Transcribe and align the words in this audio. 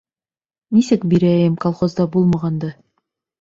Нисек 0.77 1.05
бирәйем, 1.11 1.59
колхозда 1.67 2.07
булмағанды. 2.17 2.73